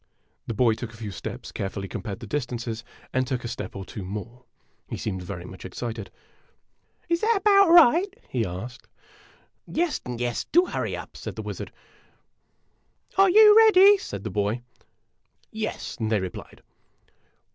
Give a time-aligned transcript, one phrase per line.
[0.47, 3.85] The boy took a few steps, carefully compared the distances, and took a step or
[3.85, 4.45] two more.
[4.89, 6.09] He seemed very much excited.
[7.07, 8.87] "Is that about right?" he asked."
[9.71, 11.71] Yes, yes; do hurry up!" said the wizard.
[13.15, 14.63] "Are you ready?" said the boy."
[15.63, 16.63] Yes!" they replied.